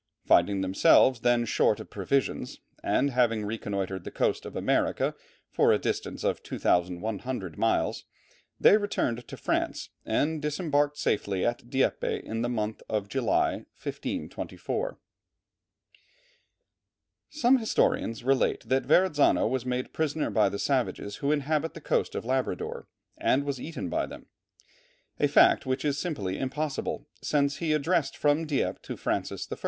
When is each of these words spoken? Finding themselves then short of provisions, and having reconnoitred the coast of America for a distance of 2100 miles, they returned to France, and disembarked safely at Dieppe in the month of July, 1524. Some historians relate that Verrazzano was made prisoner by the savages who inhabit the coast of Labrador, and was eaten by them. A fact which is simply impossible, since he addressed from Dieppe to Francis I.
Finding 0.25 0.61
themselves 0.61 1.19
then 1.19 1.45
short 1.45 1.79
of 1.79 1.91
provisions, 1.91 2.57
and 2.83 3.11
having 3.11 3.45
reconnoitred 3.45 4.03
the 4.03 4.09
coast 4.09 4.47
of 4.47 4.55
America 4.55 5.13
for 5.51 5.71
a 5.71 5.77
distance 5.77 6.23
of 6.23 6.41
2100 6.41 7.55
miles, 7.55 8.05
they 8.59 8.77
returned 8.77 9.27
to 9.27 9.37
France, 9.37 9.89
and 10.03 10.41
disembarked 10.41 10.97
safely 10.97 11.45
at 11.45 11.69
Dieppe 11.69 12.15
in 12.25 12.41
the 12.41 12.49
month 12.49 12.81
of 12.89 13.09
July, 13.09 13.67
1524. 13.79 14.97
Some 17.29 17.59
historians 17.59 18.23
relate 18.23 18.67
that 18.67 18.87
Verrazzano 18.87 19.47
was 19.47 19.67
made 19.67 19.93
prisoner 19.93 20.31
by 20.31 20.49
the 20.49 20.57
savages 20.57 21.17
who 21.17 21.31
inhabit 21.31 21.75
the 21.75 21.79
coast 21.79 22.15
of 22.15 22.25
Labrador, 22.25 22.87
and 23.19 23.43
was 23.43 23.61
eaten 23.61 23.87
by 23.87 24.07
them. 24.07 24.25
A 25.19 25.27
fact 25.27 25.67
which 25.67 25.85
is 25.85 25.99
simply 25.99 26.39
impossible, 26.39 27.05
since 27.21 27.57
he 27.57 27.71
addressed 27.71 28.17
from 28.17 28.47
Dieppe 28.47 28.79
to 28.81 28.97
Francis 28.97 29.47
I. 29.51 29.57